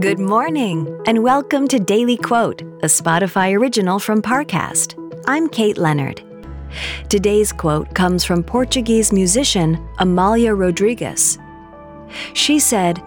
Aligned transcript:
Good 0.00 0.18
morning, 0.18 0.98
and 1.06 1.22
welcome 1.22 1.68
to 1.68 1.78
Daily 1.78 2.16
Quote, 2.16 2.62
a 2.62 2.86
Spotify 2.86 3.54
original 3.54 3.98
from 3.98 4.22
Parcast. 4.22 4.94
I'm 5.26 5.46
Kate 5.46 5.76
Leonard. 5.76 6.22
Today's 7.10 7.52
quote 7.52 7.94
comes 7.94 8.24
from 8.24 8.42
Portuguese 8.42 9.12
musician 9.12 9.76
Amália 9.98 10.58
Rodrigues. 10.58 11.38
She 12.32 12.58
said, 12.58 13.02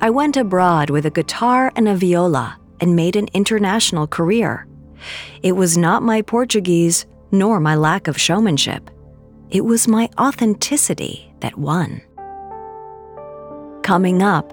I 0.00 0.10
went 0.10 0.36
abroad 0.36 0.90
with 0.90 1.06
a 1.06 1.10
guitar 1.10 1.70
and 1.76 1.86
a 1.86 1.94
viola 1.94 2.58
and 2.80 2.96
made 2.96 3.14
an 3.14 3.28
international 3.32 4.08
career. 4.08 4.66
It 5.44 5.52
was 5.52 5.78
not 5.78 6.02
my 6.02 6.20
Portuguese 6.20 7.06
nor 7.30 7.60
my 7.60 7.76
lack 7.76 8.08
of 8.08 8.20
showmanship. 8.20 8.90
It 9.50 9.64
was 9.64 9.86
my 9.86 10.10
authenticity 10.18 11.32
that 11.38 11.56
won. 11.56 12.02
Coming 13.82 14.20
up, 14.20 14.52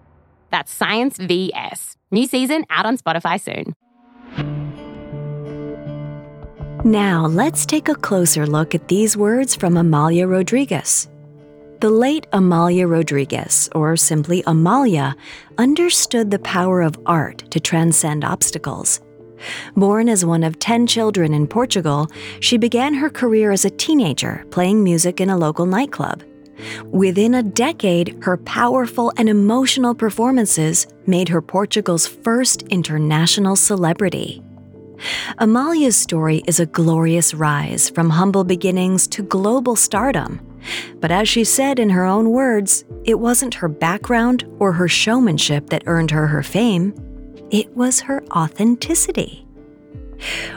That's 0.51 0.71
Science 0.71 1.17
VS. 1.17 1.97
New 2.11 2.27
season 2.27 2.65
out 2.69 2.85
on 2.85 2.97
Spotify 2.97 3.39
soon. 3.39 3.73
Now, 6.83 7.27
let's 7.27 7.65
take 7.65 7.89
a 7.89 7.95
closer 7.95 8.45
look 8.45 8.73
at 8.73 8.87
these 8.87 9.15
words 9.15 9.55
from 9.55 9.75
Amália 9.75 10.29
Rodrigues. 10.29 11.07
The 11.79 11.89
late 11.89 12.27
Amália 12.31 12.89
Rodrigues, 12.89 13.69
or 13.73 13.95
simply 13.95 14.43
Amália, 14.43 15.15
understood 15.57 16.31
the 16.31 16.39
power 16.39 16.81
of 16.81 16.99
art 17.05 17.39
to 17.51 17.59
transcend 17.59 18.23
obstacles. 18.23 18.99
Born 19.75 20.09
as 20.09 20.25
one 20.25 20.43
of 20.43 20.59
10 20.59 20.87
children 20.87 21.33
in 21.33 21.47
Portugal, 21.47 22.07
she 22.39 22.57
began 22.57 22.93
her 22.93 23.09
career 23.09 23.51
as 23.51 23.65
a 23.65 23.69
teenager 23.69 24.45
playing 24.51 24.83
music 24.83 25.21
in 25.21 25.29
a 25.29 25.37
local 25.37 25.65
nightclub. 25.65 26.23
Within 26.85 27.33
a 27.33 27.43
decade, 27.43 28.17
her 28.23 28.37
powerful 28.37 29.11
and 29.17 29.29
emotional 29.29 29.95
performances 29.95 30.87
made 31.05 31.29
her 31.29 31.41
Portugal's 31.41 32.07
first 32.07 32.63
international 32.63 33.55
celebrity. 33.55 34.43
Amália's 35.39 35.95
story 35.95 36.43
is 36.47 36.59
a 36.59 36.65
glorious 36.65 37.33
rise 37.33 37.89
from 37.89 38.09
humble 38.09 38.43
beginnings 38.43 39.07
to 39.07 39.23
global 39.23 39.75
stardom. 39.75 40.39
But 40.99 41.11
as 41.11 41.27
she 41.27 41.43
said 41.43 41.79
in 41.79 41.89
her 41.89 42.05
own 42.05 42.29
words, 42.29 42.83
it 43.03 43.19
wasn't 43.19 43.55
her 43.55 43.67
background 43.67 44.45
or 44.59 44.73
her 44.73 44.87
showmanship 44.87 45.69
that 45.69 45.83
earned 45.87 46.11
her 46.11 46.27
her 46.27 46.43
fame, 46.43 46.93
it 47.49 47.75
was 47.75 47.99
her 48.01 48.23
authenticity. 48.31 49.45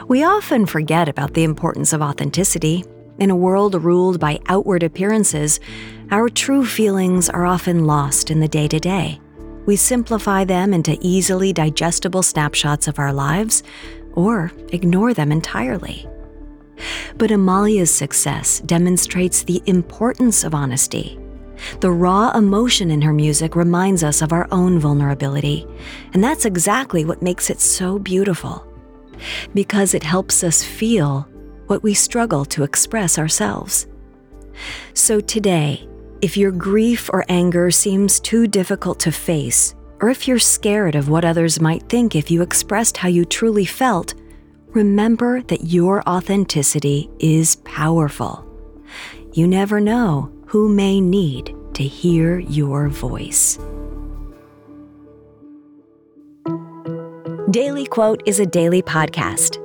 We 0.07 0.23
often 0.23 0.67
forget 0.67 1.09
about 1.09 1.33
the 1.33 1.43
importance 1.43 1.91
of 1.91 2.01
authenticity. 2.01 2.85
In 3.17 3.29
a 3.29 3.35
world 3.35 3.81
ruled 3.81 4.19
by 4.19 4.39
outward 4.47 4.83
appearances, 4.83 5.61
our 6.11 6.27
true 6.27 6.65
feelings 6.65 7.29
are 7.29 7.45
often 7.45 7.85
lost 7.85 8.29
in 8.29 8.41
the 8.41 8.47
day 8.47 8.67
to 8.67 8.79
day. 8.79 9.21
We 9.65 9.77
simplify 9.77 10.43
them 10.43 10.73
into 10.73 10.97
easily 10.99 11.53
digestible 11.53 12.23
snapshots 12.23 12.87
of 12.87 12.99
our 12.99 13.13
lives 13.13 13.63
or 14.13 14.51
ignore 14.73 15.13
them 15.13 15.31
entirely. 15.31 16.07
But 17.17 17.29
Amália's 17.29 17.89
success 17.89 18.59
demonstrates 18.59 19.43
the 19.43 19.63
importance 19.65 20.43
of 20.43 20.53
honesty. 20.53 21.17
The 21.79 21.91
raw 21.91 22.31
emotion 22.31 22.91
in 22.91 23.01
her 23.01 23.13
music 23.13 23.55
reminds 23.55 24.03
us 24.03 24.21
of 24.21 24.33
our 24.33 24.47
own 24.51 24.77
vulnerability, 24.77 25.65
and 26.13 26.21
that's 26.21 26.43
exactly 26.43 27.05
what 27.05 27.21
makes 27.21 27.49
it 27.49 27.61
so 27.61 27.97
beautiful. 27.97 28.67
Because 29.53 29.93
it 29.93 30.03
helps 30.03 30.43
us 30.43 30.65
feel 30.65 31.29
what 31.67 31.83
we 31.83 31.93
struggle 31.93 32.45
to 32.45 32.63
express 32.63 33.17
ourselves. 33.17 33.87
So 34.93 35.19
today, 35.19 35.87
if 36.21 36.37
your 36.37 36.51
grief 36.51 37.09
or 37.13 37.25
anger 37.29 37.71
seems 37.71 38.19
too 38.19 38.47
difficult 38.47 38.99
to 39.01 39.11
face, 39.11 39.75
or 40.01 40.09
if 40.09 40.27
you're 40.27 40.39
scared 40.39 40.95
of 40.95 41.09
what 41.09 41.25
others 41.25 41.61
might 41.61 41.87
think 41.89 42.15
if 42.15 42.31
you 42.31 42.41
expressed 42.41 42.97
how 42.97 43.07
you 43.07 43.25
truly 43.25 43.65
felt, 43.65 44.13
remember 44.69 45.41
that 45.43 45.65
your 45.65 46.07
authenticity 46.07 47.09
is 47.19 47.57
powerful. 47.57 48.45
You 49.33 49.47
never 49.47 49.79
know 49.79 50.31
who 50.47 50.69
may 50.69 51.01
need 51.01 51.55
to 51.73 51.83
hear 51.83 52.39
your 52.39 52.87
voice. 52.87 53.57
Daily 57.51 57.85
Quote 57.85 58.23
is 58.25 58.39
a 58.39 58.45
daily 58.45 58.81
podcast. 58.81 59.64